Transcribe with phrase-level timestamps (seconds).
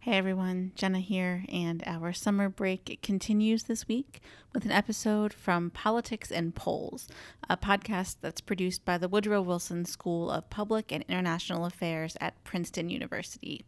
[0.00, 4.20] Hey everyone, Jenna here, and our summer break continues this week
[4.54, 7.08] with an episode from Politics and Polls,
[7.50, 12.42] a podcast that's produced by the Woodrow Wilson School of Public and International Affairs at
[12.44, 13.64] Princeton University.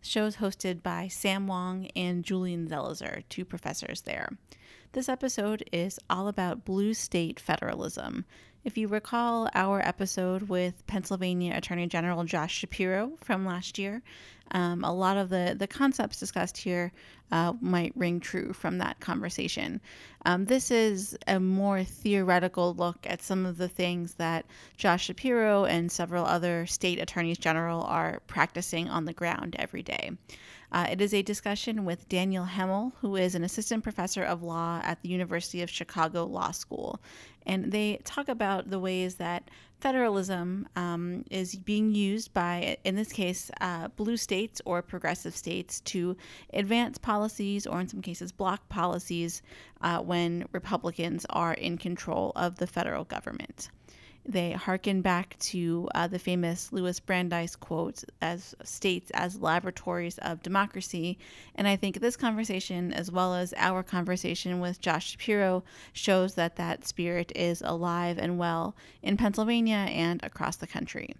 [0.00, 4.28] The show is hosted by Sam Wang and Julian Zelizer, two professors there.
[4.92, 8.24] This episode is all about blue state federalism.
[8.64, 14.02] If you recall our episode with Pennsylvania Attorney General Josh Shapiro from last year,
[14.52, 16.92] um, a lot of the, the concepts discussed here
[17.32, 19.80] uh, might ring true from that conversation.
[20.24, 25.64] Um, this is a more theoretical look at some of the things that Josh Shapiro
[25.64, 30.12] and several other state attorneys general are practicing on the ground every day.
[30.72, 34.80] Uh, it is a discussion with Daniel Hemel, who is an assistant professor of law
[34.82, 36.98] at the University of Chicago Law School.
[37.44, 39.50] And they talk about the ways that
[39.80, 45.80] federalism um, is being used by, in this case, uh, blue states or progressive states
[45.80, 46.16] to
[46.54, 49.42] advance policies or, in some cases, block policies
[49.82, 53.68] uh, when Republicans are in control of the federal government.
[54.24, 60.42] They hearken back to uh, the famous Louis Brandeis quote as states as laboratories of
[60.42, 61.18] democracy.
[61.56, 66.56] And I think this conversation, as well as our conversation with Josh Shapiro, shows that
[66.56, 71.16] that spirit is alive and well in Pennsylvania and across the country.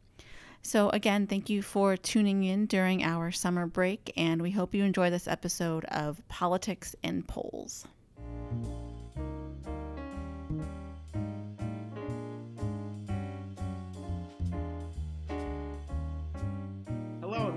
[0.62, 4.84] So, again, thank you for tuning in during our summer break, and we hope you
[4.84, 7.84] enjoy this episode of Politics and Polls.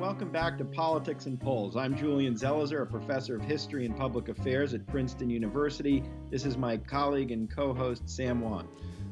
[0.06, 1.76] Welcome back to Politics and Polls.
[1.76, 6.04] I'm Julian Zelizer, a professor of history and public affairs at Princeton University.
[6.30, 8.68] This is my colleague and co host, Sam Wang.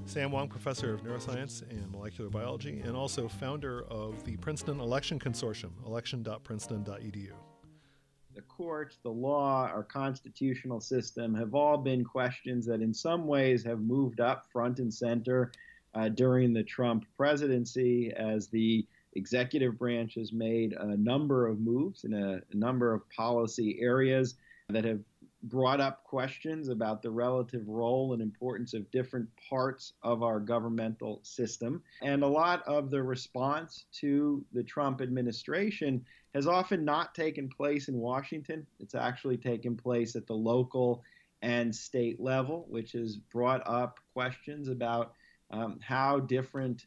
[0.05, 5.17] Sam Wang, professor of neuroscience and molecular biology, and also founder of the Princeton Election
[5.17, 7.31] Consortium, election.princeton.edu.
[8.35, 13.63] The courts, the law, our constitutional system have all been questions that, in some ways,
[13.63, 15.51] have moved up front and center
[15.95, 18.85] uh, during the Trump presidency as the
[19.15, 24.35] executive branch has made a number of moves in a, a number of policy areas
[24.69, 24.99] that have
[25.43, 31.19] brought up questions about the relative role and importance of different parts of our governmental
[31.23, 31.81] system.
[32.01, 37.89] And a lot of the response to the Trump administration has often not taken place
[37.89, 38.65] in Washington.
[38.79, 41.03] It's actually taken place at the local
[41.41, 45.13] and state level, which has brought up questions about
[45.51, 46.85] um, how different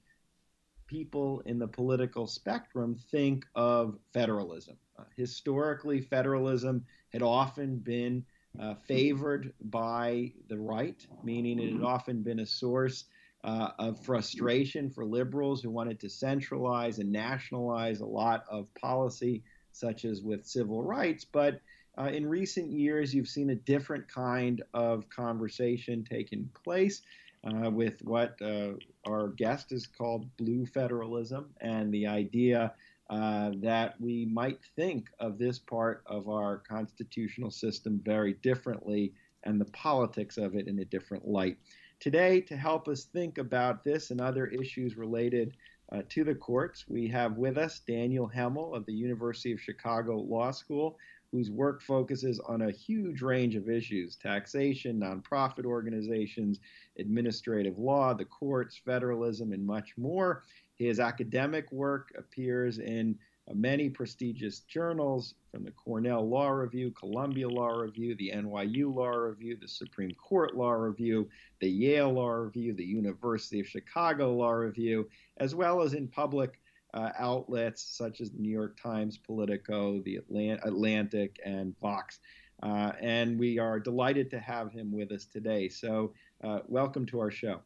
[0.87, 4.77] people in the political spectrum think of federalism.
[4.99, 8.25] Uh, historically, federalism had often been
[8.61, 13.05] uh, favored by the right, meaning it had often been a source
[13.45, 19.43] uh, of frustration for liberals who wanted to centralize and nationalize a lot of policy,
[19.73, 21.25] such as with civil rights.
[21.25, 21.61] But
[21.99, 27.03] uh, in recent years, you've seen a different kind of conversation taking place
[27.45, 28.73] uh, with what uh,
[29.07, 32.73] our guest has called blue federalism and the idea
[33.09, 39.13] uh, that we might think of this part of our constitutional system very differently
[39.45, 41.57] and the politics of it in a different light.
[42.01, 45.57] Today, to help us think about this and other issues related
[45.93, 50.19] uh, to the courts, we have with us Daniel Hemel of the University of Chicago
[50.19, 50.99] Law School
[51.33, 56.61] whose work focuses on a huge range of issues taxation, nonprofit organizations,
[56.99, 60.45] administrative law, the courts, federalism, and much more.
[60.77, 63.19] His academic work appears in
[63.55, 69.57] many prestigious journals from the Cornell Law Review, Columbia Law Review, the NYU Law Review,
[69.61, 71.29] the Supreme Court Law Review,
[71.61, 76.61] the Yale Law Review, the University of Chicago Law Review, as well as in public
[76.95, 82.19] uh, outlets such as the New York Times, Politico, the Atlantic, and Vox.
[82.63, 85.69] Uh, and we are delighted to have him with us today.
[85.69, 87.61] So, uh, welcome to our show.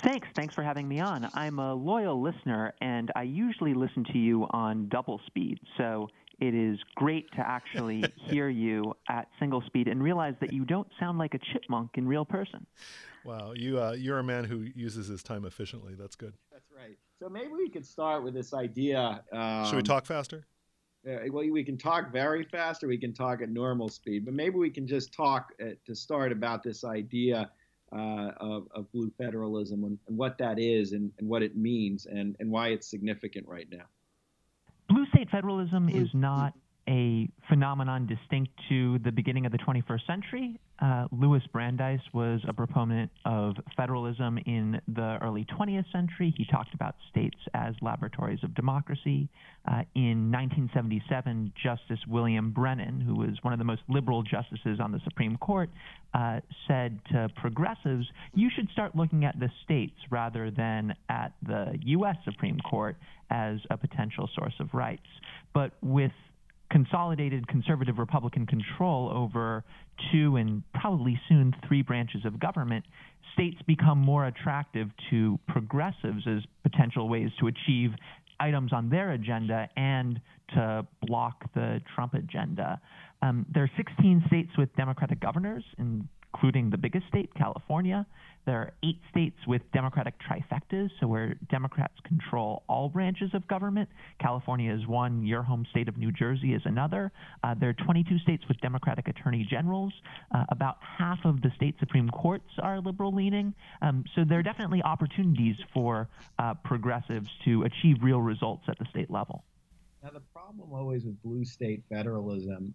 [0.00, 0.28] Thanks.
[0.34, 1.28] Thanks for having me on.
[1.34, 5.58] I'm a loyal listener, and I usually listen to you on double speed.
[5.78, 6.08] So
[6.38, 10.88] it is great to actually hear you at single speed and realize that you don't
[11.00, 12.66] sound like a chipmunk in real person.
[13.24, 15.94] Wow, you uh, you're a man who uses his time efficiently.
[15.94, 16.34] That's good.
[16.52, 16.96] That's right.
[17.18, 19.22] So maybe we could start with this idea.
[19.32, 20.46] Um, Should we talk faster?
[21.08, 24.24] Uh, well, we can talk very fast, or we can talk at normal speed.
[24.24, 27.50] But maybe we can just talk at, uh, to start about this idea
[27.92, 32.06] uh, of, of, blue federalism and, and what that is, and, and, what it means,
[32.06, 33.84] and, and why it's significant right now.
[34.88, 36.54] Blue state federalism is not
[36.88, 40.60] a phenomenon distinct to the beginning of the 21st century.
[40.78, 46.34] Uh, Louis Brandeis was a proponent of federalism in the early 20th century.
[46.36, 49.28] He talked about states as laboratories of democracy.
[49.66, 54.92] Uh, in 1977, Justice William Brennan, who was one of the most liberal justices on
[54.92, 55.70] the Supreme Court,
[56.12, 61.78] uh, said to progressives, you should start looking at the states rather than at the
[61.84, 62.16] U.S.
[62.24, 62.96] Supreme Court
[63.30, 65.06] as a potential source of rights.
[65.54, 66.12] But with
[66.70, 69.64] consolidated conservative Republican control over
[70.12, 72.84] two and probably soon three branches of government,
[73.34, 77.90] states become more attractive to progressives as potential ways to achieve
[78.40, 80.20] items on their agenda and
[80.54, 82.80] to block the Trump agenda.
[83.22, 85.64] Um, there are 16 states with Democratic governors,
[86.36, 88.06] including the biggest state, California.
[88.44, 93.88] There are eight states with Democratic trifectas, so where Democrats control all branches of government.
[94.20, 97.10] California is one, your home state of New Jersey is another.
[97.42, 99.92] Uh, there are 22 states with Democratic attorney generals.
[100.32, 103.54] Uh, about half of the state Supreme Courts are liberal leaning.
[103.82, 108.84] Um, so there are definitely opportunities for uh, progressives to achieve real results at the
[108.90, 109.42] state level.
[110.04, 112.74] Now, the problem always with blue state federalism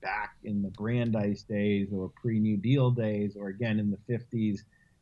[0.00, 4.60] back in the Brandeis days or pre New Deal days or again in the 50s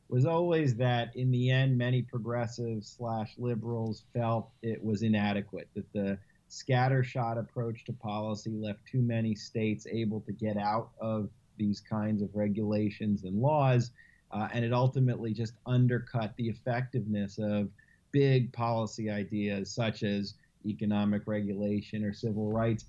[0.08, 5.92] was always that in the end, many progressives slash liberals felt it was inadequate, that
[5.92, 6.18] the
[6.48, 11.28] scattershot approach to policy left too many states able to get out of
[11.58, 13.90] these kinds of regulations and laws.
[14.30, 17.68] Uh, and it ultimately just undercut the effectiveness of
[18.12, 20.34] big policy ideas such as
[20.66, 22.86] economic regulation or civil rights.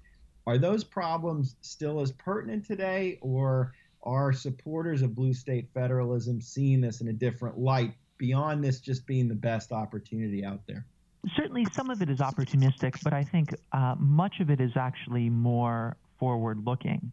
[0.47, 6.81] Are those problems still as pertinent today, or are supporters of blue state federalism seeing
[6.81, 10.86] this in a different light beyond this just being the best opportunity out there?
[11.36, 15.30] Certainly, some of it is opportunistic, but I think uh, much of it is actually
[15.30, 17.12] more forward looking.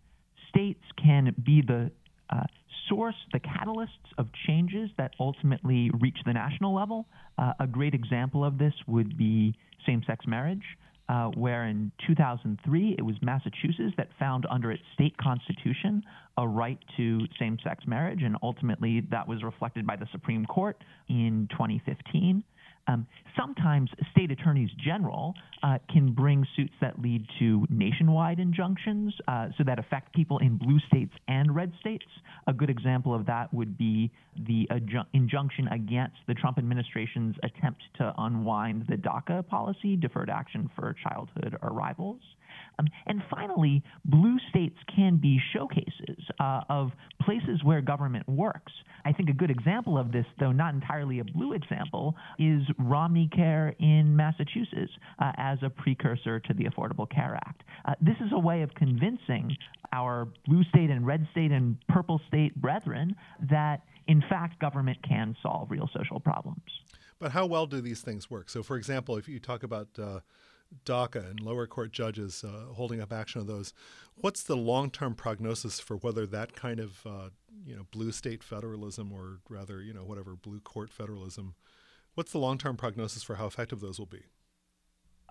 [0.49, 1.91] States can be the
[2.31, 2.45] uh,
[2.89, 7.07] source, the catalysts of changes that ultimately reach the national level.
[7.37, 10.65] Uh, a great example of this would be same sex marriage
[11.09, 16.03] uh, where in 2003 it was Massachusetts that found under its state constitution
[16.39, 20.77] a right to same sex marriage, and ultimately that was reflected by the Supreme Court
[21.09, 22.43] in 2015.
[22.89, 23.07] Um,
[23.39, 29.65] sometimes state attorneys general uh, can bring suits that lead to nationwide injunctions, uh, so
[29.65, 32.07] that affect people in blue states and red states.
[32.47, 34.11] A good example of that would be
[34.47, 34.69] the
[35.13, 41.57] injunction against the Trump administration's attempt to unwind the DACA policy, deferred action for childhood
[41.63, 42.21] arrivals.
[42.79, 46.91] Um, and finally, blue states can be showcases uh, of
[47.23, 48.73] places where government works.
[49.05, 53.29] I think a good example of this, though not entirely a blue example, is Romney
[53.35, 57.63] Care in Massachusetts uh, as a precursor to the Affordable Care Act.
[57.85, 59.57] Uh, this is a way of convincing
[59.93, 63.15] our blue state and red state and purple state brethren
[63.49, 66.61] that, in fact, government can solve real social problems.
[67.19, 68.51] But how well do these things work?
[68.51, 70.21] So, for example, if you talk about uh,
[70.85, 73.73] DACA and lower court judges uh, holding up action of those.
[74.15, 77.29] What's the long-term prognosis for whether that kind of uh,
[77.65, 81.55] you know blue state federalism, or rather you know whatever blue court federalism,
[82.15, 84.23] what's the long-term prognosis for how effective those will be?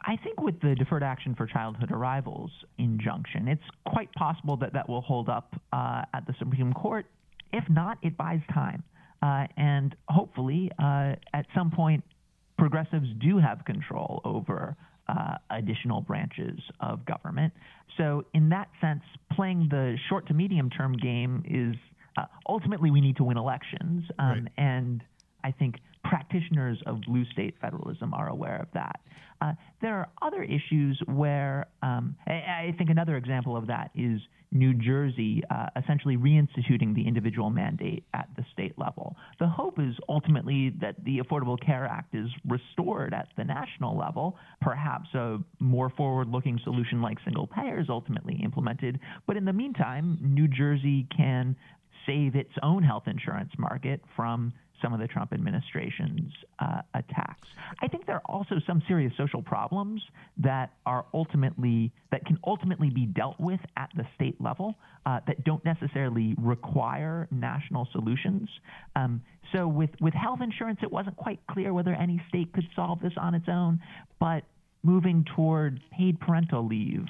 [0.02, 4.88] I think with the deferred action for childhood arrivals injunction, it's quite possible that that
[4.88, 7.06] will hold up uh, at the Supreme Court.
[7.54, 8.84] If not, it buys time.
[9.22, 12.04] Uh, and hopefully, uh, at some point,
[12.58, 14.76] progressives do have control over
[15.08, 17.54] uh, additional branches of government.
[17.98, 21.76] So, in that sense, playing the short to medium term game is
[22.18, 24.04] uh, ultimately we need to win elections.
[24.20, 24.44] Um, right.
[24.58, 25.04] And
[25.44, 25.76] I think
[26.10, 29.00] practitioners of blue state federalism are aware of that.
[29.42, 34.22] Uh, there are other issues where um, I, I, think another example of that is
[34.52, 39.16] New Jersey uh, essentially reinstituting the individual mandate at the state level.
[39.40, 44.38] The hope is ultimately that the Affordable Care Act is restored at the national level.
[44.62, 49.00] Perhaps a more forward looking solution like single payer is ultimately implemented.
[49.28, 51.58] But in the meantime, New Jersey can
[52.06, 57.48] save its own health insurance market from some of the Trump administration's uh, attacks.
[57.82, 60.02] I think there are also some serious social problems
[60.38, 65.44] that are ultimately that can ultimately be dealt with at the state level uh, that
[65.44, 68.50] don't necessarily require national solutions.
[68.96, 69.22] Um,
[69.54, 73.14] so with with health insurance, it wasn't quite clear whether any state could solve this
[73.18, 73.80] on its own,
[74.20, 74.44] but
[74.84, 77.06] moving toward paid parental leave,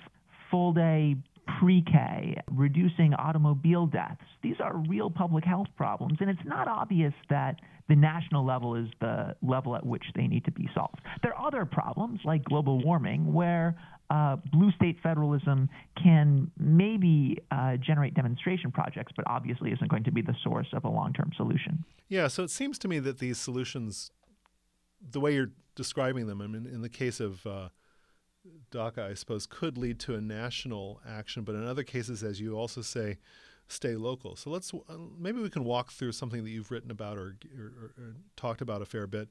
[0.49, 1.15] full day
[1.59, 4.21] pre K, reducing automobile deaths.
[4.41, 8.87] These are real public health problems, and it's not obvious that the national level is
[8.99, 10.99] the level at which they need to be solved.
[11.21, 13.75] There are other problems like global warming where
[14.09, 15.69] uh, blue state federalism
[16.01, 20.83] can maybe uh, generate demonstration projects, but obviously isn't going to be the source of
[20.83, 21.83] a long term solution.
[22.07, 24.11] Yeah, so it seems to me that these solutions,
[25.11, 27.69] the way you're describing them, I mean, in the case of uh,
[28.71, 32.57] DACA, I suppose, could lead to a national action, but in other cases, as you
[32.57, 33.17] also say,
[33.67, 34.35] stay local.
[34.35, 37.91] So let's uh, maybe we can walk through something that you've written about or, or,
[37.97, 39.29] or talked about a fair bit.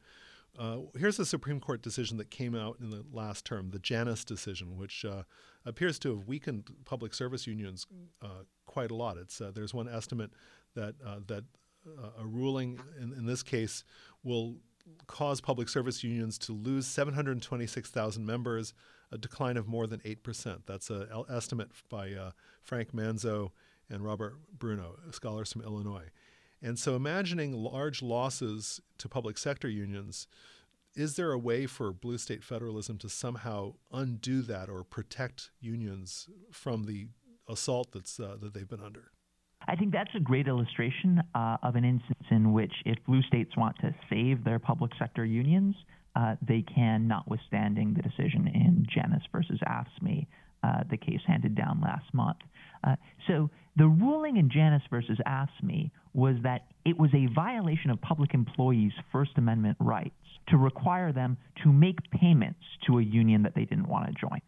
[0.59, 4.25] Uh, here's a Supreme Court decision that came out in the last term, the Janus
[4.25, 5.25] decision, which uh,
[5.64, 7.87] appears to have weakened public service unions
[8.23, 9.16] uh, quite a lot.
[9.16, 10.30] It's uh, there's one estimate
[10.75, 10.94] that
[11.26, 11.44] that
[12.18, 13.85] a ruling in, in this case
[14.23, 14.56] will
[15.06, 18.75] cause public service unions to lose 726,000 members,
[19.14, 20.62] a decline of more than 8%.
[20.66, 23.52] That's an estimate by uh, Frank Manzo
[23.88, 26.09] and Robert Bruno, scholars from Illinois.
[26.61, 30.26] And so, imagining large losses to public sector unions,
[30.94, 36.28] is there a way for blue state federalism to somehow undo that or protect unions
[36.50, 37.09] from the
[37.49, 39.11] assault that's uh, that they've been under?
[39.66, 43.56] I think that's a great illustration uh, of an instance in which if blue states
[43.56, 45.75] want to save their public sector unions,
[46.16, 50.26] uh, they can, notwithstanding the decision in Janus versus AFSCME,
[50.62, 52.38] uh, the case handed down last month.
[52.85, 58.00] Uh, so the ruling in Janus versus AFSCME was that it was a violation of
[58.00, 60.14] public employees' First Amendment rights
[60.49, 64.40] to require them to make payments to a union that they didn't want to join.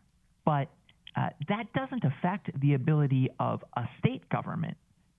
[0.45, 0.69] But
[1.17, 4.77] uh, that doesn't affect the ability of a state government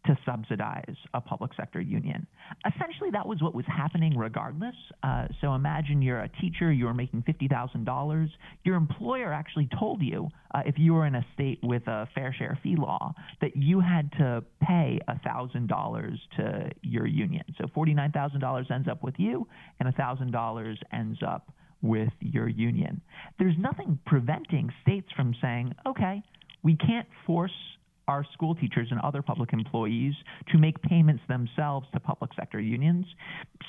[0.07, 2.25] to subsidize a public sector union.
[2.65, 4.75] Essentially, that was what was happening regardless.
[5.03, 8.29] Uh, so imagine you're a teacher, you're making $50,000.
[8.63, 12.33] Your employer actually told you, uh, if you were in a state with a fair
[12.37, 17.43] share fee law, that you had to pay $1,000 to your union.
[17.59, 19.47] So $49,000 ends up with you,
[19.79, 23.01] and $1,000 ends up with your union.
[23.37, 26.23] There's nothing preventing states from saying, okay,
[26.63, 27.51] we can't force
[28.07, 30.13] our school teachers and other public employees
[30.51, 33.05] to make payments themselves to public sector unions.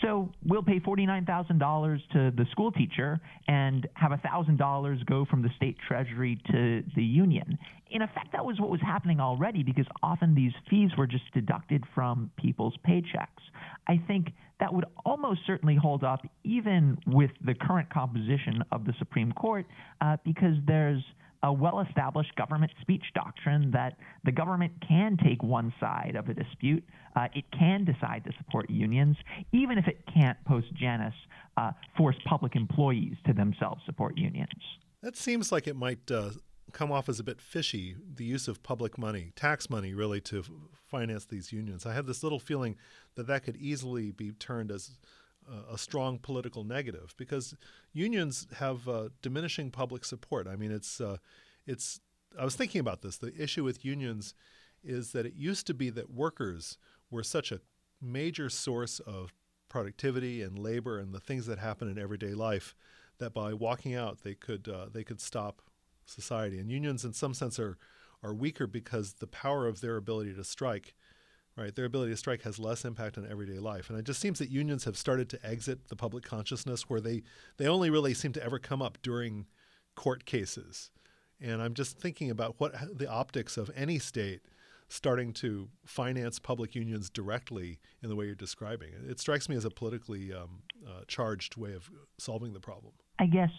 [0.02, 5.76] So we'll pay $49,000 to the school teacher and have $1,000 go from the state
[5.86, 7.58] treasury to the union.
[7.90, 11.84] In effect, that was what was happening already because often these fees were just deducted
[11.94, 13.42] from people's paychecks.
[13.86, 14.28] I think
[14.60, 19.66] that would almost certainly hold up even with the current composition of the Supreme Court
[20.00, 21.02] uh, because there's
[21.42, 26.34] a well established government speech doctrine that the government can take one side of a
[26.34, 26.84] dispute.
[27.16, 29.16] Uh, it can decide to support unions,
[29.52, 31.14] even if it can't, post Janus,
[31.56, 34.62] uh, force public employees to themselves support unions.
[35.02, 36.30] That seems like it might uh,
[36.72, 40.44] come off as a bit fishy, the use of public money, tax money, really, to
[40.86, 41.86] finance these unions.
[41.86, 42.76] I have this little feeling
[43.14, 44.98] that that could easily be turned as
[45.70, 47.54] a strong political negative because
[47.92, 50.46] unions have uh, diminishing public support.
[50.46, 51.18] I mean, it's uh,
[51.66, 52.00] it's.
[52.38, 53.16] I was thinking about this.
[53.16, 54.34] The issue with unions
[54.84, 56.78] is that it used to be that workers
[57.10, 57.60] were such a
[58.00, 59.32] major source of
[59.68, 62.74] productivity and labor and the things that happen in everyday life
[63.18, 65.62] that by walking out they could uh, they could stop
[66.04, 66.58] society.
[66.58, 67.76] And unions, in some sense, are
[68.22, 70.94] are weaker because the power of their ability to strike
[71.58, 71.74] right?
[71.74, 73.90] Their ability to strike has less impact on everyday life.
[73.90, 77.22] And it just seems that unions have started to exit the public consciousness where they,
[77.56, 79.46] they only really seem to ever come up during
[79.96, 80.90] court cases.
[81.40, 84.42] And I'm just thinking about what the optics of any state
[84.88, 88.90] starting to finance public unions directly in the way you're describing.
[89.08, 92.94] It strikes me as a politically um, uh, charged way of solving the problem.
[93.18, 93.50] I guess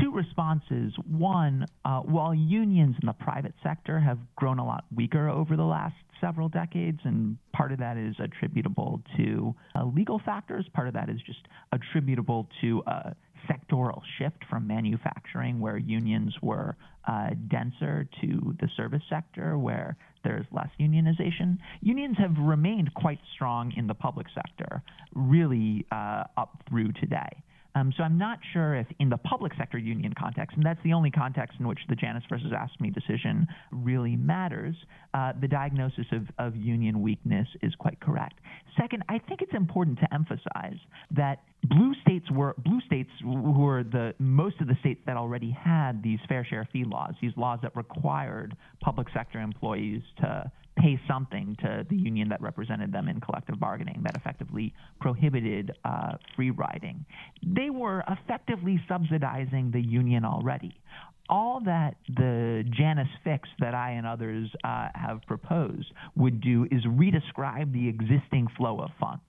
[0.00, 0.92] two responses.
[1.06, 5.64] One, uh, while unions in the private sector have grown a lot weaker over the
[5.64, 10.94] last several decades, and part of that is attributable to uh, legal factors, part of
[10.94, 13.14] that is just attributable to a
[13.48, 16.76] sectoral shift from manufacturing, where unions were
[17.06, 21.56] uh, denser, to the service sector, where there's less unionization.
[21.80, 24.82] Unions have remained quite strong in the public sector,
[25.14, 27.42] really uh, up through today.
[27.78, 30.92] Um, so I'm not sure if in the public sector union context, and that's the
[30.92, 34.74] only context in which the Janus versus AFSCME decision really matters,
[35.14, 38.40] uh, the diagnosis of, of union weakness is quite correct.
[38.80, 40.78] Second, I think it's important to emphasize
[41.12, 45.50] that blue states were blue states who were the most of the states that already
[45.50, 50.98] had these fair share fee laws, these laws that required public sector employees to pay
[51.06, 56.50] something to the union that represented them in collective bargaining that effectively prohibited uh, free
[56.50, 57.04] riding.
[57.42, 60.74] They were effectively subsidizing the union already.
[61.28, 66.82] all that the Janus fix that I and others uh, have proposed would do is
[66.86, 69.22] redescribe the existing flow of funds.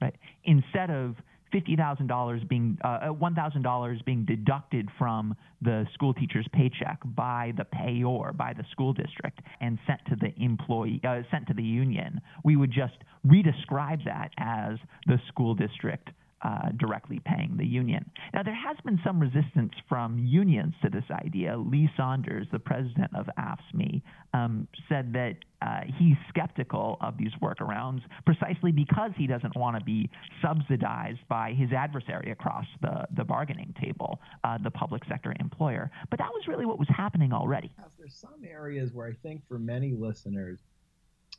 [0.00, 0.16] Right?
[0.44, 1.14] Instead of
[1.54, 8.52] $50,000 being uh, $1,000 being deducted from the school teacher's paycheck by the payor, by
[8.52, 12.20] the school district, and sent to the employee, uh, sent to the union.
[12.44, 12.96] We would just
[13.26, 16.10] redescribe that as the school district
[16.44, 18.04] uh, directly paying the union.
[18.32, 21.56] Now, there has been some resistance from unions to this idea.
[21.56, 24.02] Lee Saunders, the president of AFSCME,
[24.34, 29.84] um, said that uh, he's skeptical of these workarounds precisely because he doesn't want to
[29.84, 30.10] be
[30.42, 35.90] subsidized by his adversary across the, the bargaining table, uh, the public sector employer.
[36.10, 37.72] But that was really what was happening already.
[37.98, 40.58] There's some areas where I think for many listeners,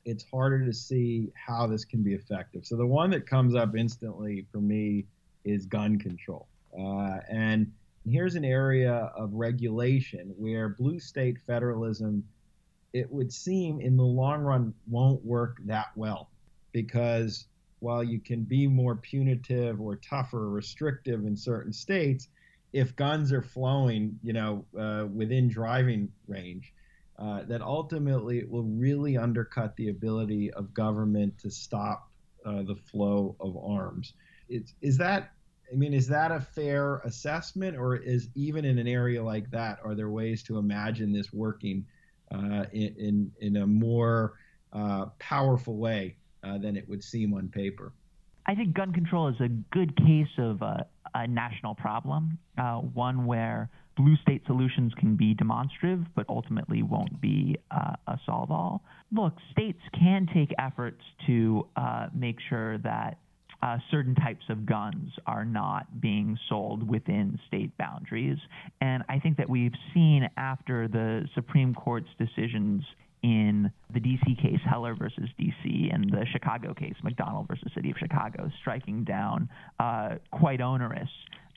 [0.05, 2.65] it's harder to see how this can be effective.
[2.65, 5.05] So the one that comes up instantly for me
[5.43, 6.47] is gun control.
[6.77, 7.71] Uh, and
[8.07, 12.23] here's an area of regulation where blue state federalism,
[12.93, 16.29] it would seem in the long run, won't work that well
[16.71, 17.45] because
[17.79, 22.29] while you can be more punitive or tougher, restrictive in certain states,
[22.73, 26.73] if guns are flowing, you know, uh, within driving range,
[27.17, 32.09] uh, that ultimately will really undercut the ability of government to stop
[32.45, 34.13] uh, the flow of arms.
[34.49, 35.31] It's, is that
[35.71, 39.79] I mean, is that a fair assessment, or is even in an area like that,
[39.83, 41.85] are there ways to imagine this working
[42.31, 44.33] uh, in, in, in a more
[44.73, 47.93] uh, powerful way uh, than it would seem on paper?
[48.45, 53.25] I think gun control is a good case of a, a national problem, uh, one
[53.25, 58.83] where blue state solutions can be demonstrative, but ultimately won't be uh, a solve all.
[59.11, 63.19] Look, states can take efforts to uh, make sure that
[63.61, 68.37] uh, certain types of guns are not being sold within state boundaries.
[68.81, 72.83] And I think that we've seen after the Supreme Court's decisions
[73.23, 77.97] in the DC case, Heller versus DC, and the Chicago case, McDonald versus City of
[77.97, 79.49] Chicago, striking down
[79.79, 81.09] uh, quite onerous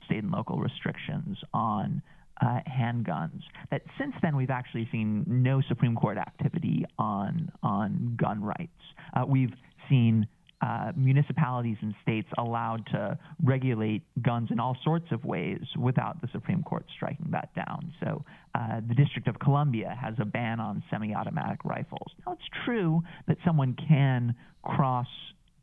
[0.05, 2.01] state and local restrictions on
[2.41, 3.41] uh, handguns.
[3.71, 8.71] That since then we've actually seen no Supreme Court activity on on gun rights.
[9.15, 9.53] Uh, we've
[9.89, 10.27] seen
[10.61, 16.27] uh, municipalities and states allowed to regulate guns in all sorts of ways without the
[16.33, 17.93] Supreme Court striking that down.
[18.01, 22.11] So uh, the District of Columbia has a ban on semi automatic rifles.
[22.25, 25.07] Now, it's true that someone can cross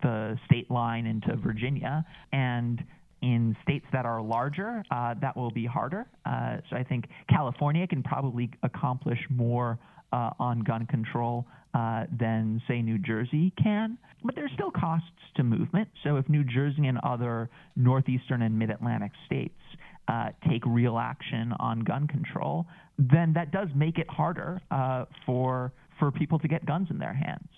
[0.03, 2.83] the state line into Virginia and
[3.27, 6.07] in states that are larger, uh, that will be harder.
[6.25, 9.81] Uh, so I think California can probably accomplish more
[10.13, 13.99] uh, on gun control uh, than, say, New Jersey can.
[14.23, 15.89] But there's still costs to movement.
[16.05, 19.59] So if New Jersey and other northeastern and mid Atlantic states
[20.07, 22.65] uh, take real action on gun control,
[22.97, 27.13] then that does make it harder uh, for, for people to get guns in their
[27.13, 27.49] hands.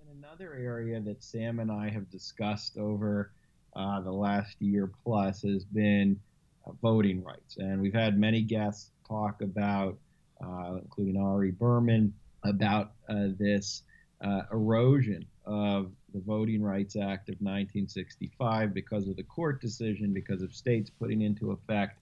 [0.00, 3.32] And another area that Sam and I have discussed over
[3.76, 6.18] uh, the last year plus has been
[6.66, 7.58] uh, voting rights.
[7.58, 9.98] And we've had many guests talk about,
[10.42, 13.82] uh, including Ari Berman, about uh, this
[14.22, 20.40] uh, erosion of the Voting Rights Act of 1965 because of the court decision, because
[20.40, 21.98] of states putting into effect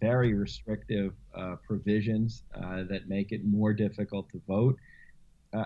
[0.00, 4.78] very restrictive uh, provisions that make it more difficult to vote.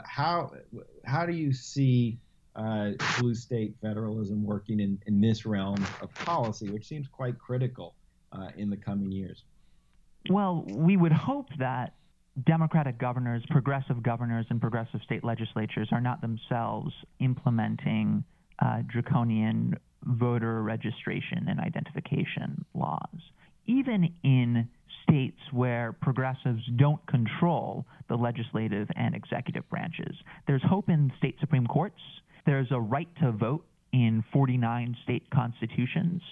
[0.04, 0.52] How
[1.04, 2.16] how do you see
[2.56, 7.94] uh, blue state federalism working in, in this realm of policy, which seems quite critical
[8.56, 9.42] in the coming years?
[10.28, 11.94] Well, we would hope that
[12.46, 18.24] Democratic governors, progressive governors, and progressive state legislatures are not themselves implementing
[18.60, 23.18] uh, draconian voter registration and identification laws.
[23.66, 24.68] Even in
[25.02, 31.66] states where progressives don't control the legislative and executive branches, there's hope in state Supreme
[31.66, 32.00] Courts.
[32.46, 36.22] There's a right to vote in 49 state constitutions.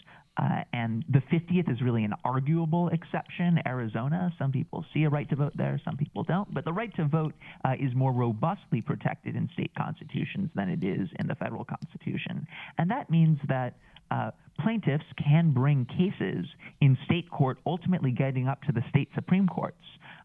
[0.40, 4.32] Uh, and the 50th is really an arguable exception, Arizona.
[4.38, 6.52] Some people see a right to vote there, some people don't.
[6.54, 10.84] But the right to vote uh, is more robustly protected in state constitutions than it
[10.84, 12.46] is in the federal constitution.
[12.78, 13.74] And that means that
[14.12, 16.46] uh, plaintiffs can bring cases
[16.80, 19.76] in state court, ultimately getting up to the state Supreme Courts,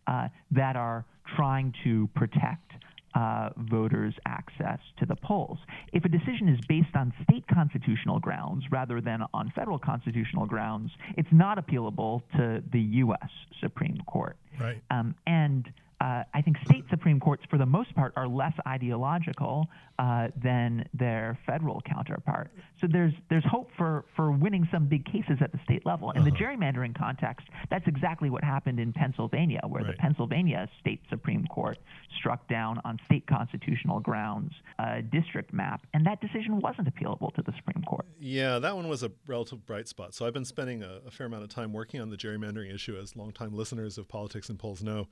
[0.05, 2.71] uh, that are trying to protect
[3.15, 5.57] uh, voters' access to the polls.
[5.91, 10.91] If a decision is based on state constitutional grounds rather than on federal constitutional grounds,
[11.17, 13.29] it's not appealable to the U.S.
[13.61, 14.37] Supreme Court.
[14.59, 14.81] Right.
[14.91, 15.71] Um, and
[16.03, 20.85] uh, I think state Supreme Courts, for the most part, are less ideological uh, than
[20.93, 22.51] their federal counterpart.
[22.81, 26.11] So there's there's hope for for winning some big cases at the state level.
[26.11, 26.29] In uh-huh.
[26.29, 29.95] the gerrymandering context, that's exactly what happened in Pennsylvania, where right.
[29.95, 31.77] the Pennsylvania State Supreme Court
[32.17, 37.41] struck down on state constitutional grounds a district map, and that decision wasn't appealable to
[37.41, 38.05] the Supreme Court.
[38.19, 40.13] Yeah, that one was a relative bright spot.
[40.13, 42.97] So I've been spending a, a fair amount of time working on the gerrymandering issue,
[42.97, 45.07] as longtime listeners of politics and polls know.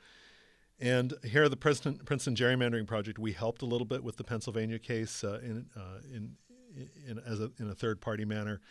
[0.80, 4.24] And here at the Princeton, Princeton Gerrymandering Project, we helped a little bit with the
[4.24, 6.36] Pennsylvania case uh, in, uh, in,
[7.08, 8.62] in, as a, in a third party manner.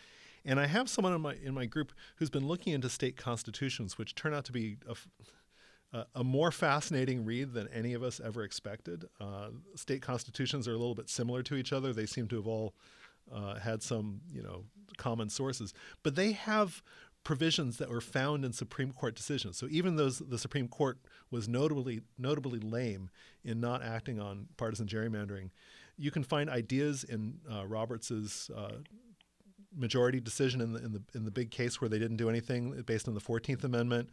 [0.43, 3.97] And I have someone in my, in my group who's been looking into state constitutions,
[3.97, 4.77] which turn out to be
[5.93, 9.05] a, a more fascinating read than any of us ever expected.
[9.19, 11.93] Uh, state constitutions are a little bit similar to each other.
[11.93, 12.73] They seem to have all
[13.31, 14.63] uh, had some, you know,
[14.97, 16.81] common sources, but they have
[17.23, 19.57] provisions that were found in Supreme Court decisions.
[19.57, 20.97] So even though the Supreme Court
[21.29, 23.09] was notably notably lame
[23.43, 25.51] in not acting on partisan gerrymandering,
[25.97, 28.77] you can find ideas in uh, Roberts's uh,
[29.75, 32.81] majority decision in the in the in the big case where they didn't do anything
[32.85, 34.09] based on the Fourteenth Amendment.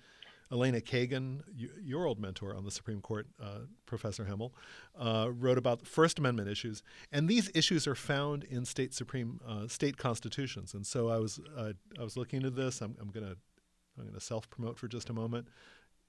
[0.50, 1.42] Elena Kagan,
[1.82, 4.52] your old mentor on the Supreme Court, uh, Professor Hemel,
[4.98, 6.82] uh, wrote about First Amendment issues,
[7.12, 10.74] and these issues are found in state supreme uh, state constitutions.
[10.74, 12.80] And so I was uh, I was looking into this.
[12.80, 13.36] I'm, I'm gonna
[13.98, 15.48] I'm gonna self promote for just a moment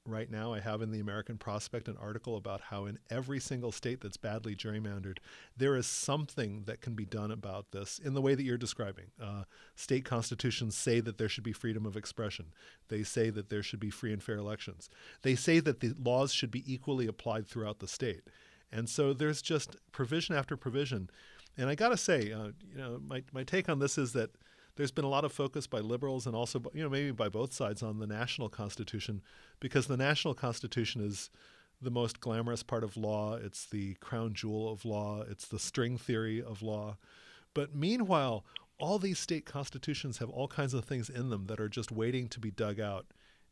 [0.10, 3.72] right now I have in the American Prospect an article about how in every single
[3.72, 5.18] state that's badly gerrymandered,
[5.56, 9.06] there is something that can be done about this in the way that you're describing.
[9.22, 9.44] Uh,
[9.76, 12.48] state constitutions say that there should be freedom of expression.
[12.88, 14.90] They say that there should be free and fair elections.
[15.22, 18.24] They say that the laws should be equally applied throughout the state.
[18.72, 21.10] And so there's just provision after provision.
[21.58, 24.32] And I got to say, uh, you know, my, my take on this is that
[24.80, 27.52] there's been a lot of focus by liberals and also, you know, maybe by both
[27.52, 29.22] sides on the national constitution
[29.60, 31.30] because the national constitution is
[31.82, 33.36] the most glamorous part of law.
[33.36, 35.26] It's the crown jewel of law.
[35.30, 36.96] It's the string theory of law.
[37.54, 38.46] But meanwhile,
[38.80, 42.30] all these state constitutions have all kinds of things in them that are just waiting
[42.30, 43.08] to be dug out.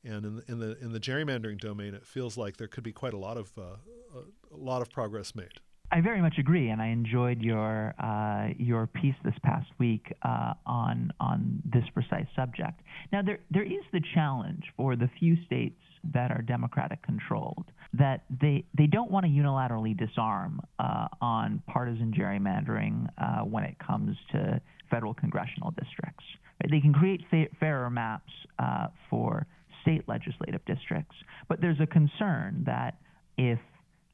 [0.05, 2.93] And in the, in the in the gerrymandering domain, it feels like there could be
[2.93, 3.75] quite a lot of uh,
[4.15, 5.59] a, a lot of progress made.
[5.89, 10.53] I very much agree, and I enjoyed your uh, your piece this past week uh,
[10.65, 12.81] on on this precise subject.
[13.13, 15.79] Now, there there is the challenge for the few states
[16.13, 22.13] that are Democratic controlled that they they don't want to unilaterally disarm uh, on partisan
[22.13, 24.59] gerrymandering uh, when it comes to
[24.91, 26.25] federal congressional districts.
[26.61, 26.69] Right?
[26.69, 29.47] They can create fa- fairer maps uh, for
[29.83, 31.15] state legislative districts,
[31.47, 32.97] but there's a concern that
[33.37, 33.59] if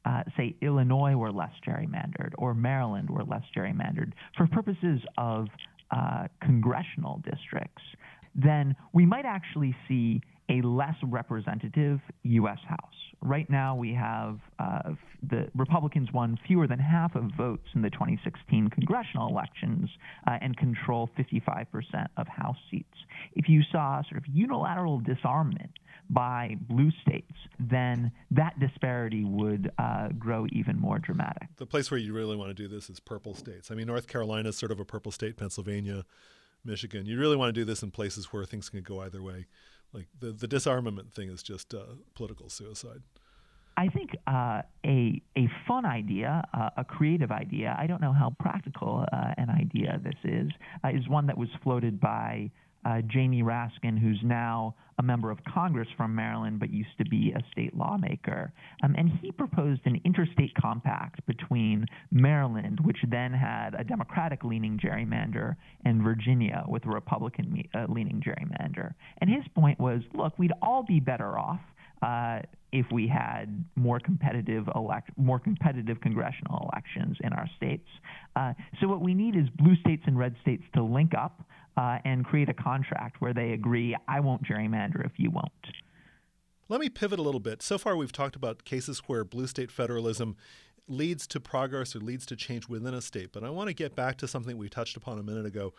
[0.04, 5.46] uh, say Illinois were less gerrymandered or Maryland were less gerrymandered for purposes of
[5.90, 7.82] uh, congressional districts,
[8.34, 12.58] then we might actually see a less representative U.S.
[12.68, 12.94] House.
[13.22, 14.92] Right now, we have uh,
[15.30, 19.88] the Republicans won fewer than half of votes in the 2016 congressional elections
[20.26, 21.66] uh, and control 55%
[22.18, 22.96] of House seats.
[23.34, 25.70] If you saw sort of unilateral disarmament
[26.10, 31.48] by blue states, then that disparity would uh, grow even more dramatic.
[31.56, 33.70] The place where you really want to do this is purple states.
[33.70, 36.04] I mean, North Carolina is sort of a purple state, Pennsylvania,
[36.64, 37.06] Michigan.
[37.06, 39.46] You really want to do this in places where things can go either way.
[39.92, 43.02] Like the, the disarmament thing is just uh, political suicide.
[43.76, 47.74] I think uh, a a fun idea, uh, a creative idea.
[47.76, 50.50] I don't know how practical uh, an idea this is.
[50.84, 52.50] Uh, is one that was floated by
[52.84, 57.32] uh, Jamie Raskin, who's now a member of Congress from Maryland but used to be
[57.36, 58.52] a state lawmaker.
[58.82, 64.78] Um, and he proposed an interstate compact between Maryland, which then had a Democratic leaning
[64.78, 68.94] gerrymander, and Virginia with a Republican uh, leaning gerrymander.
[69.18, 71.60] And his point was look, we'd all be better off.
[72.02, 72.40] Uh,
[72.72, 77.86] if we had more competitive elect, more competitive congressional elections in our states.
[78.34, 81.40] Uh, so what we need is blue states and red states to link up
[81.76, 85.52] uh, and create a contract where they agree, I won't gerrymander if you won't.
[86.68, 87.62] Let me pivot a little bit.
[87.62, 90.36] So far, we've talked about cases where blue state federalism
[90.86, 93.32] leads to progress or leads to change within a state.
[93.32, 95.72] But I want to get back to something we touched upon a minute ago,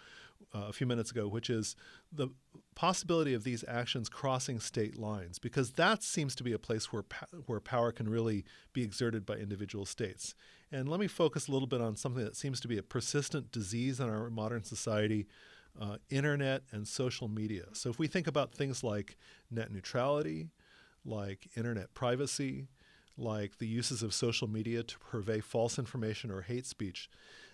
[0.54, 1.76] uh, a few minutes ago, which is
[2.12, 2.30] the
[2.76, 7.04] possibility of these actions crossing state lines, because that seems to be a place where
[7.46, 10.34] where power can really be exerted by individual states.
[10.72, 13.52] And let me focus a little bit on something that seems to be a persistent
[13.52, 15.28] disease in our modern society
[15.80, 17.66] uh, internet and social media.
[17.74, 19.18] So if we think about things like
[19.52, 20.50] net neutrality,
[21.04, 22.68] like internet privacy,
[23.18, 27.10] like the uses of social media to purvey false information or hate speech,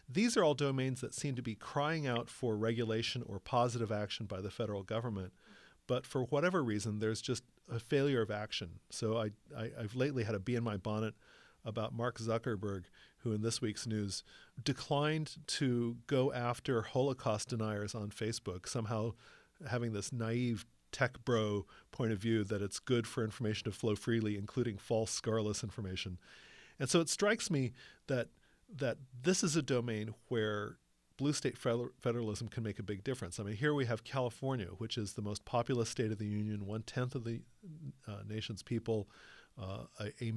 [0.10, 4.26] these are all domains that seem to be crying out for regulation or positive action
[4.26, 5.34] by the federal government.
[5.88, 8.80] but for whatever reason, there's just a failure of action.
[8.90, 11.16] So I, I, have lately had a bee in my bonnet
[11.66, 12.86] about Mark Zuckerberg,
[13.24, 14.24] who in this week's news
[14.64, 19.14] declined to go after Holocaust deniers on Facebook, somehow
[19.70, 23.96] having this naive tech bro point of view that it's good for information to flow
[23.96, 26.18] freely, including false, scarless information.
[26.80, 27.74] And so it strikes me
[28.08, 28.30] that
[28.74, 30.78] that this is a domain where
[31.18, 33.40] blue state federalism can make a big difference.
[33.40, 36.66] I mean, here we have California, which is the most populous state of the union,
[36.66, 37.42] one tenth of the
[38.08, 39.08] uh, nation's people,
[39.60, 40.34] uh, a, a,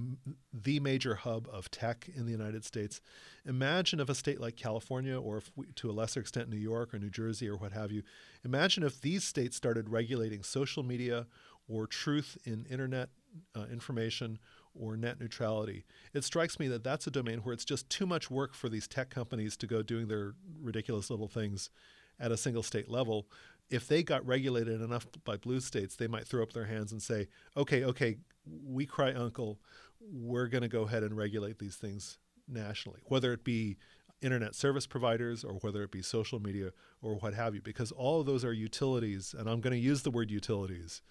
[0.52, 3.00] the major hub of tech in the United States.
[3.46, 6.98] Imagine if a state like California, or we, to a lesser extent New York or
[6.98, 8.02] New Jersey or what have you,
[8.44, 11.26] imagine if these states started regulating social media
[11.68, 13.08] or truth in internet
[13.56, 14.38] uh, information
[14.74, 15.84] or net neutrality.
[16.12, 18.88] It strikes me that that's a domain where it's just too much work for these
[18.88, 21.70] tech companies to go doing their ridiculous little things
[22.18, 23.26] at a single state level.
[23.70, 27.02] If they got regulated enough by blue states, they might throw up their hands and
[27.02, 29.60] say, okay, okay, we cry uncle.
[30.00, 33.76] We're going to go ahead and regulate these things nationally, whether it be
[34.20, 36.70] internet service providers or whether it be social media
[37.02, 40.02] or what have you, because all of those are utilities, and I'm going to use
[40.02, 41.02] the word utilities,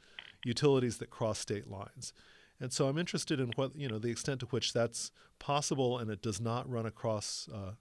[0.43, 2.13] utilities that cross state lines.
[2.59, 6.09] And so I'm interested in what you know the extent to which that's possible, and
[6.09, 7.73] it does not run across uh,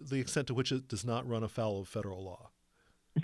[0.00, 2.50] the extent to which it does not run afoul of federal law.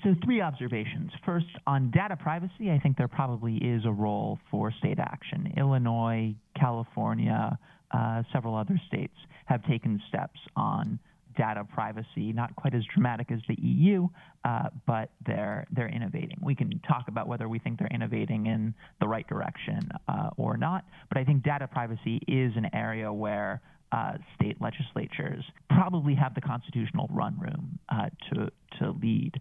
[0.03, 1.13] So, three observations.
[1.25, 5.55] First, on data privacy, I think there probably is a role for state action.
[5.57, 7.57] Illinois, California,
[7.93, 9.15] uh, several other states
[9.47, 10.99] have taken steps on
[11.37, 14.09] data privacy, not quite as dramatic as the EU,
[14.45, 16.39] uh, but they're they're innovating.
[16.43, 20.57] We can talk about whether we think they're innovating in the right direction uh, or
[20.57, 23.61] not, but I think data privacy is an area where
[23.93, 29.33] uh, state legislatures probably have the constitutional run room uh, to to lead.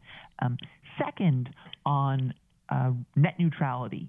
[0.42, 0.58] Um,
[0.98, 1.50] second,
[1.86, 2.34] on
[2.70, 4.08] uh, net neutrality,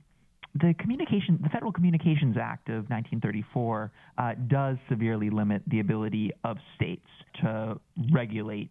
[0.55, 6.57] the communication, the Federal Communications Act of 1934 uh, does severely limit the ability of
[6.75, 7.07] states
[7.43, 7.79] to
[8.13, 8.71] regulate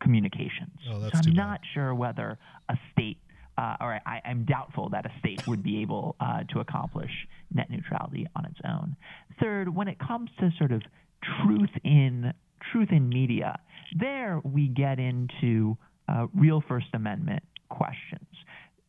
[0.00, 0.78] communications.
[0.90, 3.18] Oh, so I'm not sure whether a state,
[3.58, 7.10] uh, or I, am doubtful that a state would be able uh, to accomplish
[7.52, 8.96] net neutrality on its own.
[9.40, 10.82] Third, when it comes to sort of
[11.42, 12.32] truth in
[12.72, 13.58] truth in media,
[13.98, 15.76] there we get into
[16.08, 18.26] uh, real First Amendment questions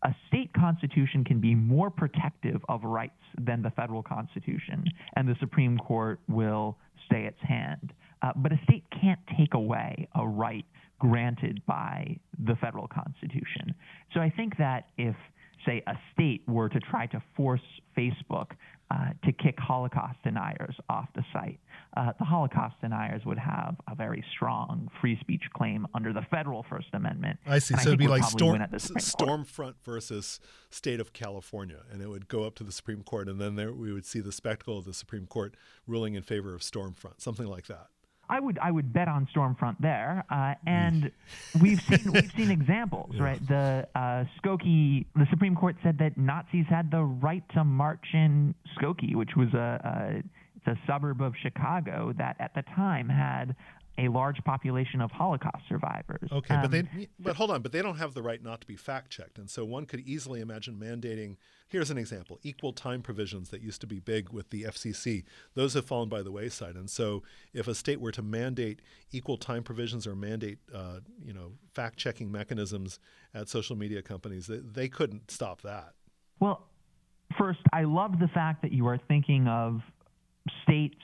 [0.04, 5.36] a state constitution can be more protective of rights than the federal constitution, and the
[5.40, 7.94] Supreme Court will stay its hand.
[8.22, 10.66] Uh, but a state can't take away a right
[11.00, 13.74] granted by the federal constitution.
[14.14, 15.16] So I think that if
[15.66, 17.62] say, a state were to try to force
[17.98, 18.52] Facebook
[18.90, 21.60] uh, to kick Holocaust deniers off the site,
[21.98, 26.64] uh, the Holocaust deniers would have a very strong free speech claim under the federal
[26.70, 27.40] First Amendment.
[27.48, 27.76] I see.
[27.76, 32.54] so it'd be like storm, Stormfront versus state of California, and it would go up
[32.56, 35.26] to the Supreme Court, and then there we would see the spectacle of the Supreme
[35.26, 35.56] Court
[35.88, 37.88] ruling in favor of Stormfront, something like that.
[38.30, 41.12] I would I would bet on Stormfront there, uh, and
[41.62, 43.24] we've seen we've seen examples, yeah.
[43.24, 43.48] right?
[43.48, 48.54] The uh, Skokie, the Supreme Court said that Nazis had the right to march in
[48.78, 50.24] Skokie, which was a, a
[50.68, 53.56] a suburb of Chicago that at the time had
[54.00, 56.30] a large population of Holocaust survivors.
[56.32, 58.68] Okay, um, but they but hold on, but they don't have the right not to
[58.68, 61.38] be fact checked, and so one could easily imagine mandating.
[61.68, 65.24] Here's an example: equal time provisions that used to be big with the FCC.
[65.56, 69.38] Those have fallen by the wayside, and so if a state were to mandate equal
[69.38, 73.00] time provisions or mandate, uh, you know, fact checking mechanisms
[73.34, 75.94] at social media companies, they, they couldn't stop that.
[76.40, 76.68] Well,
[77.38, 79.82] first, I love the fact that you are thinking of
[80.64, 80.96] states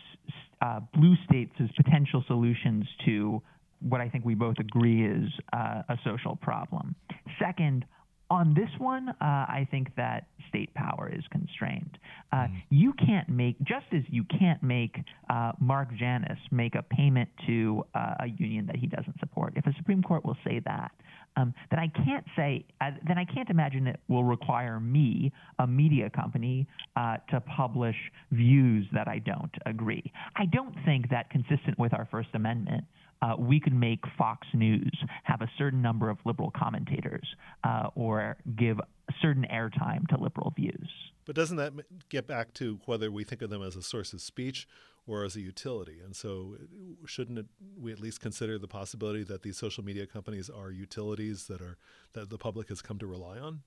[0.64, 3.42] uh, blue states as potential solutions to
[3.82, 6.96] what I think we both agree is uh, a social problem.
[7.38, 7.86] Second,
[8.30, 10.28] on this one, uh, I think that
[10.74, 11.98] state power is constrained.
[12.32, 12.64] Uh, mm.
[12.70, 14.98] You can't make, just as you can't make
[15.30, 19.54] uh, Mark Janus make a payment to uh, a union that he doesn't support.
[19.56, 20.92] If a Supreme Court will say that,
[21.36, 25.66] um, then I can't say, uh, then I can't imagine it will require me, a
[25.66, 27.96] media company, uh, to publish
[28.32, 30.12] views that I don't agree.
[30.36, 32.84] I don't think that consistent with our First Amendment,
[33.24, 34.92] uh, we could make Fox News
[35.24, 37.26] have a certain number of liberal commentators
[37.64, 38.80] uh, or give
[39.24, 40.90] certain airtime to liberal views.
[41.26, 41.74] But doesn't that
[42.10, 44.68] get back to whether we think of them as a source of speech
[45.08, 46.00] or as a utility?
[46.04, 46.58] And so,
[47.06, 47.46] shouldn't it,
[47.80, 51.78] we at least consider the possibility that these social media companies are utilities that are
[52.12, 53.62] that the public has come to rely on?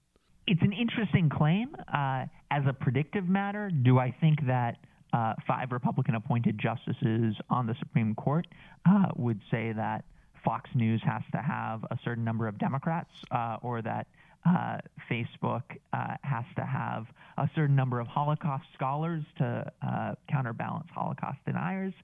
[0.47, 1.75] It's an interesting claim.
[1.92, 4.77] Uh, as a predictive matter, do I think that
[5.12, 8.47] uh, five Republican appointed justices on the Supreme Court
[8.88, 10.05] uh, would say that
[10.45, 14.07] Fox News has to have a certain number of Democrats uh, or that
[14.46, 14.78] uh,
[15.11, 17.06] Facebook uh, has to have
[17.38, 21.94] a certain number of Holocaust scholars to uh, counterbalance Holocaust deniers.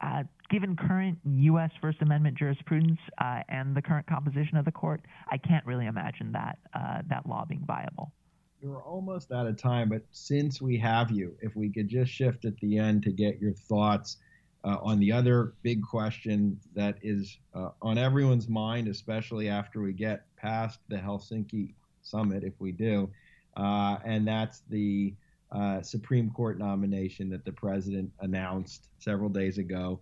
[0.00, 1.70] Uh, given current U.S.
[1.80, 6.32] First Amendment jurisprudence uh, and the current composition of the court, I can't really imagine
[6.32, 8.12] that uh, that law being viable.
[8.60, 12.44] We're almost out of time, but since we have you, if we could just shift
[12.44, 14.18] at the end to get your thoughts
[14.64, 17.38] on the other big question that is
[17.80, 23.10] on everyone's mind, especially after we get past the Helsinki summit, if we do,
[23.56, 25.14] uh, and that's the
[25.50, 30.00] uh, Supreme Court nomination that the president announced several days ago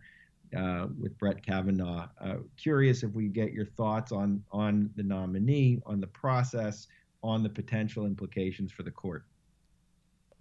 [0.57, 2.09] uh, with Brett Kavanaugh.
[2.21, 6.87] Uh, curious if we get your thoughts on on the nominee, on the process,
[7.23, 9.25] on the potential implications for the court.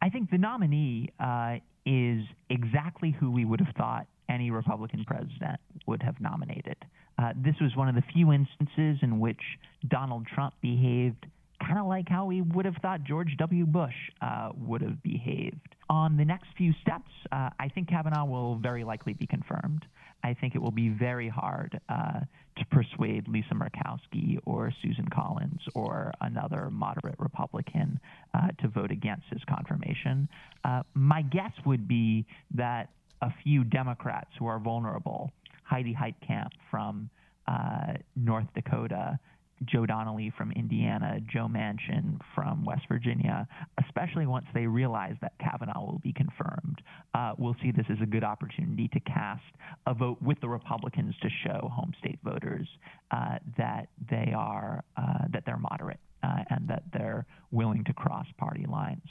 [0.02, 5.60] I think the nominee uh, is exactly who we would have thought any Republican president
[5.88, 6.78] would have nominated.
[7.18, 9.42] Uh, this was one of the few instances in which
[9.88, 11.26] Donald Trump behaved
[11.60, 13.66] kind of like how we would have thought George W.
[13.66, 15.76] Bush uh, would have behaved.
[15.90, 19.86] On the next few steps, uh, I think Kavanaugh will very likely be confirmed.
[20.24, 22.20] I think it will be very hard uh,
[22.58, 28.00] to persuade Lisa Murkowski or Susan Collins or another moderate Republican
[28.34, 30.28] uh, to vote against his confirmation.
[30.64, 32.90] Uh, my guess would be that
[33.22, 35.32] a few Democrats who are vulnerable,
[35.64, 37.10] Heidi Heitkamp from
[37.48, 39.20] uh, North Dakota,
[39.66, 43.48] Joe Donnelly from Indiana, Joe Manchin from West Virginia,
[43.84, 46.82] especially once they realize that Kavanaugh will be confirmed,
[47.14, 49.44] uh, we'll see this as a good opportunity to cast
[49.88, 52.68] a vote with the Republicans to show home state voters
[53.12, 56.00] uh, that they are uh, that they're moderate.
[56.22, 59.08] Uh, and that they're willing to cross party lines.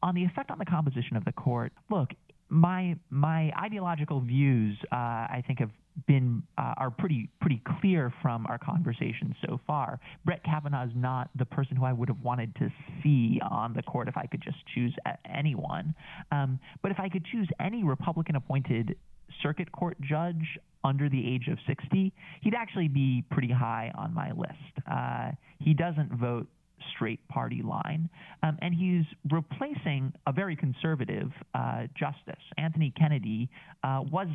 [0.00, 2.10] On the effect on the composition of the court, look,
[2.52, 5.70] my my ideological views, uh, I think, have
[6.06, 9.98] been uh, are pretty pretty clear from our conversations so far.
[10.26, 12.68] Brett Kavanaugh is not the person who I would have wanted to
[13.02, 15.94] see on the court if I could just choose anyone.
[16.30, 18.96] Um, but if I could choose any Republican-appointed
[19.42, 22.12] circuit court judge under the age of 60,
[22.42, 24.86] he'd actually be pretty high on my list.
[24.90, 26.48] Uh, he doesn't vote
[26.94, 28.08] straight party line.
[28.42, 32.42] Um, and he's replacing a very conservative uh, justice.
[32.58, 33.48] Anthony Kennedy
[33.84, 34.28] uh, was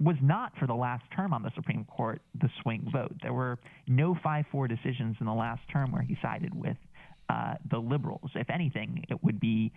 [0.00, 3.14] was not for the last term on the Supreme Court the swing vote.
[3.22, 6.76] There were no 5-4 decisions in the last term where he sided with
[7.28, 8.30] uh, the liberals.
[8.34, 9.72] If anything, it would be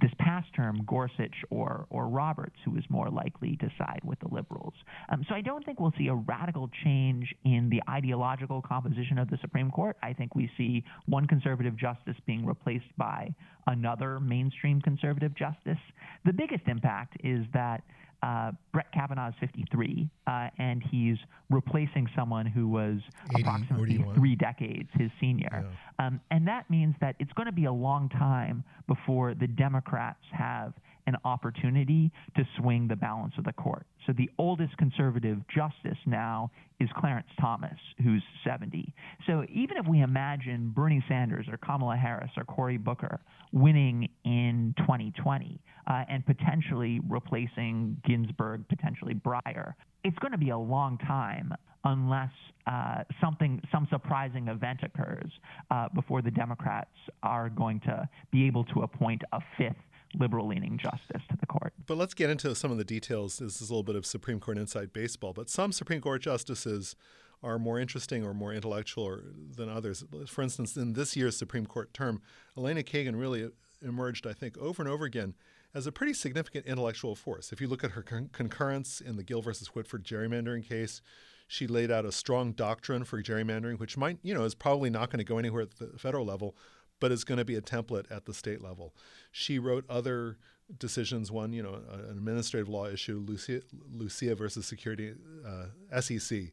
[0.00, 4.28] this past term Gorsuch or or Roberts who is more likely to side with the
[4.28, 4.74] liberals.
[5.08, 9.30] Um, so I don't think we'll see a radical change in the ideological composition of
[9.30, 9.96] the Supreme Court.
[10.02, 13.34] I think we see one conservative justice being replaced by
[13.66, 15.78] another mainstream conservative justice.
[16.24, 17.82] The biggest impact is that
[18.26, 21.16] uh, Brett Kavanaugh is 53, uh, and he's
[21.48, 22.98] replacing someone who was
[23.30, 24.14] 80, approximately 41.
[24.16, 25.64] three decades his senior.
[26.00, 26.06] Yeah.
[26.06, 30.18] Um, and that means that it's going to be a long time before the Democrats
[30.32, 30.72] have
[31.06, 33.86] an opportunity to swing the balance of the court.
[34.06, 38.94] So the oldest conservative justice now is Clarence Thomas, who's 70.
[39.26, 43.20] So even if we imagine Bernie Sanders or Kamala Harris or Cory Booker
[43.52, 50.58] winning in 2020 uh, and potentially replacing Ginsburg, potentially Breyer, it's going to be a
[50.58, 51.52] long time
[51.84, 52.30] unless
[52.66, 55.30] uh, something, some surprising event occurs
[55.70, 56.90] uh, before the Democrats
[57.22, 59.76] are going to be able to appoint a fifth
[60.14, 61.72] liberal leaning justice to the court.
[61.86, 63.38] But let's get into some of the details.
[63.38, 66.96] This is a little bit of Supreme Court inside baseball, but some Supreme Court justices
[67.42, 69.20] are more interesting or more intellectual
[69.56, 70.04] than others.
[70.26, 72.22] For instance, in this year's Supreme Court term,
[72.56, 73.50] Elena Kagan really
[73.82, 75.34] emerged, I think, over and over again
[75.74, 77.52] as a pretty significant intellectual force.
[77.52, 81.02] If you look at her con- concurrence in the Gill versus Whitford gerrymandering case,
[81.46, 85.10] she laid out a strong doctrine for gerrymandering, which might, you know, is probably not
[85.10, 86.56] going to go anywhere at the federal level,
[87.00, 88.94] but is going to be a template at the state level.
[89.30, 90.38] She wrote other
[90.78, 91.30] decisions.
[91.30, 95.14] One, you know, an administrative law issue, Lucia, Lucia versus Security,
[95.46, 96.52] uh, SEC.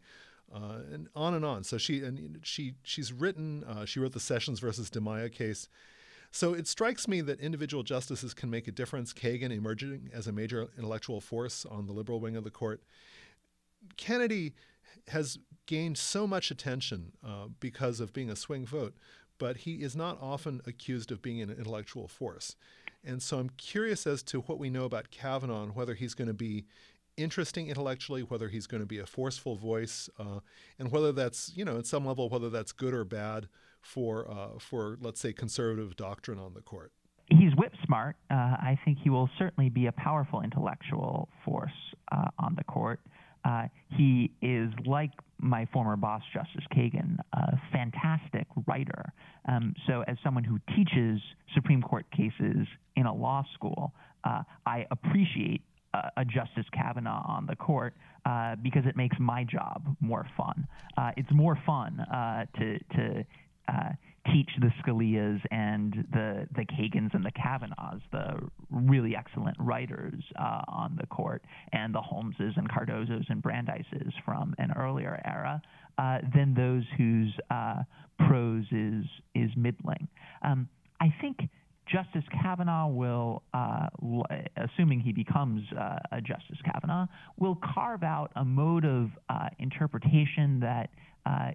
[0.54, 1.64] Uh, and on and on.
[1.64, 3.64] So she and she she's written.
[3.64, 5.68] Uh, she wrote the Sessions versus Dimaya case.
[6.30, 9.14] So it strikes me that individual justices can make a difference.
[9.14, 12.84] Kagan emerging as a major intellectual force on the liberal wing of the court.
[13.98, 14.54] Kennedy
[15.10, 18.96] has gained so much attention uh, because of being a swing vote
[19.38, 22.56] but he is not often accused of being an intellectual force.
[23.04, 26.30] And so I'm curious as to what we know about Kavanaugh and whether he's going
[26.30, 26.65] to be
[27.17, 30.39] interesting intellectually, whether he's going to be a forceful voice, uh,
[30.80, 33.48] and whether that's, you know, at some level, whether that's good or bad
[33.82, 36.91] for, uh, for let's say, conservative doctrine on the court.
[37.30, 38.15] He's whip smart.
[38.32, 41.72] Uh, I think he will certainly be a powerful intellectual force
[42.12, 43.00] uh, on the court.
[43.46, 49.12] Uh, he is like my former boss, Justice Kagan, a fantastic writer.
[49.48, 51.22] Um, so, as someone who teaches
[51.54, 52.66] Supreme Court cases
[52.96, 55.62] in a law school, uh, I appreciate
[56.18, 57.94] a Justice Kavanaugh on the court
[58.26, 60.68] uh, because it makes my job more fun.
[60.98, 63.26] Uh, it's more fun uh, to to
[63.68, 63.89] uh,
[64.32, 68.39] teach the Scalias and the the Kagans and the Kavanaughs, the
[68.71, 74.55] really excellent writers uh, on the court, and the Holmeses and Cardozos and Brandeises from
[74.57, 75.61] an earlier era,
[75.97, 77.84] uh, than those whose uh,
[78.28, 79.05] prose is
[79.36, 80.07] is middling.
[80.41, 80.69] Um,
[80.99, 81.49] I think.
[81.86, 83.88] Justice Kavanaugh will, uh,
[84.55, 87.07] assuming he becomes uh, a Justice Kavanaugh,
[87.38, 90.91] will carve out a mode of uh, interpretation that
[91.26, 91.51] uh,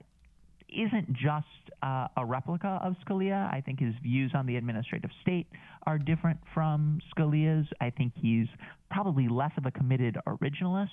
[0.68, 1.46] isn't just
[1.82, 3.52] uh, a replica of Scalia.
[3.52, 5.46] I think his views on the administrative state
[5.86, 7.66] are different from Scalia's.
[7.80, 8.46] I think he's
[8.90, 10.88] probably less of a committed originalist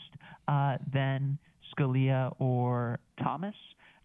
[0.48, 1.38] uh, than
[1.76, 3.56] Scalia or Thomas.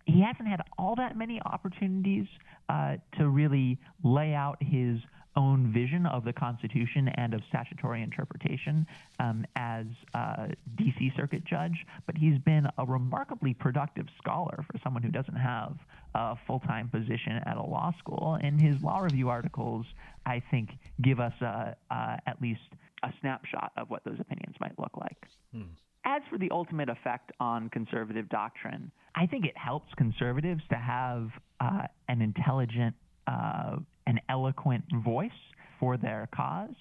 [0.06, 2.26] He hasn't had all that many opportunities
[2.68, 4.98] uh, to really lay out his
[5.36, 8.86] own vision of the Constitution and of statutory interpretation
[9.18, 11.12] um, as a D.C.
[11.16, 15.76] Circuit judge, but he's been a remarkably productive scholar for someone who doesn't have
[16.14, 18.38] a full time position at a law school.
[18.42, 19.86] And his law review articles,
[20.26, 20.70] I think,
[21.02, 22.60] give us a, uh, at least
[23.02, 25.26] a snapshot of what those opinions might look like.
[25.54, 25.62] Hmm.
[26.04, 31.28] As for the ultimate effect on conservative doctrine, I think it helps conservatives to have
[31.60, 32.94] uh, an intelligent
[33.26, 33.76] uh,
[34.10, 35.40] an eloquent voice
[35.78, 36.74] for their cause.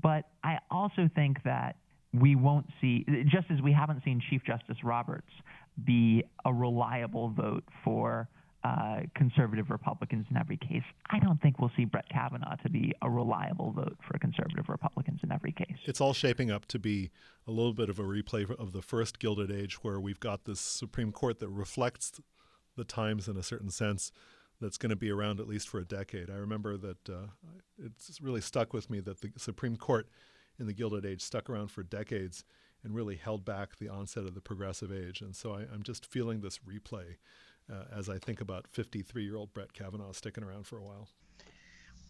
[0.00, 1.76] But I also think that
[2.12, 3.04] we won't see,
[3.36, 5.32] just as we haven't seen Chief Justice Roberts
[5.84, 8.28] be a reliable vote for
[8.62, 10.82] uh, conservative Republicans in every case.
[11.10, 15.20] I don't think we'll see Brett Kavanaugh to be a reliable vote for conservative Republicans
[15.22, 15.76] in every case.
[15.84, 17.10] It's all shaping up to be
[17.46, 20.60] a little bit of a replay of the first Gilded Age, where we've got this
[20.60, 22.12] Supreme Court that reflects
[22.76, 24.10] the times in a certain sense,
[24.60, 26.30] that's going to be around at least for a decade.
[26.30, 27.26] I remember that uh,
[27.78, 30.08] it's really stuck with me that the Supreme Court
[30.58, 32.44] in the Gilded Age stuck around for decades
[32.82, 35.20] and really held back the onset of the progressive age.
[35.22, 37.16] And so I, am just feeling this replay
[37.72, 41.08] uh, as I think about 53 year old Brett Kavanaugh sticking around for a while.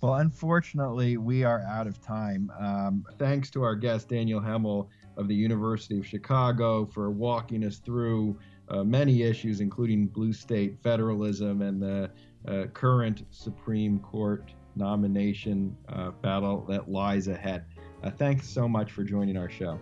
[0.01, 2.53] Well, unfortunately, we are out of time.
[2.59, 7.79] Um, thanks to our guest, Daniel Hemel of the University of Chicago, for walking us
[7.79, 8.37] through
[8.69, 12.11] uh, many issues, including blue state federalism and the
[12.49, 17.65] uh, current Supreme Court nomination uh, battle that lies ahead.
[18.03, 19.79] Uh, thanks so much for joining our show.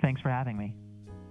[0.00, 0.74] Thanks for having me.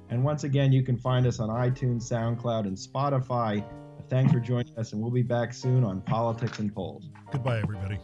[0.09, 3.65] And once again, you can find us on iTunes, SoundCloud, and Spotify.
[4.09, 7.09] Thanks for joining us, and we'll be back soon on Politics and Polls.
[7.31, 7.99] Goodbye, everybody.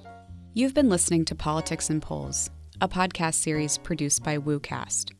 [0.53, 2.49] You've been listening to Politics and Polls,
[2.81, 5.11] a podcast series produced by WooCast.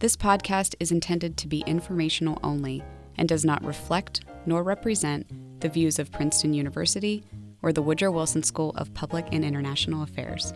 [0.00, 2.82] This podcast is intended to be informational only
[3.16, 5.26] and does not reflect nor represent
[5.60, 7.24] the views of Princeton University
[7.62, 10.52] or the Woodrow Wilson School of Public and International Affairs.